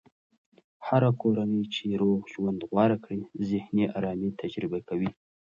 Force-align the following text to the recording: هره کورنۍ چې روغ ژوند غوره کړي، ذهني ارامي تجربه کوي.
هره 0.87 1.11
کورنۍ 1.21 1.63
چې 1.73 1.85
روغ 2.01 2.21
ژوند 2.33 2.59
غوره 2.69 2.97
کړي، 3.05 3.21
ذهني 3.49 3.85
ارامي 3.97 4.29
تجربه 4.41 4.79
کوي. 4.89 5.09